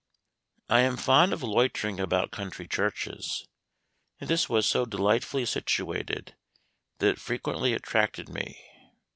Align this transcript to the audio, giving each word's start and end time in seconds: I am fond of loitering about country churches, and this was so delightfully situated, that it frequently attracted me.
I 0.67 0.79
am 0.79 0.97
fond 0.97 1.31
of 1.31 1.43
loitering 1.43 1.99
about 1.99 2.31
country 2.31 2.67
churches, 2.67 3.45
and 4.19 4.27
this 4.27 4.49
was 4.49 4.65
so 4.65 4.83
delightfully 4.83 5.45
situated, 5.45 6.35
that 6.97 7.09
it 7.09 7.19
frequently 7.19 7.73
attracted 7.73 8.27
me. 8.27 8.59